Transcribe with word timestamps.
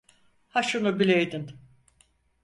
Ha 0.47 0.63
şunu 0.63 0.99
bileydin. 0.99 1.51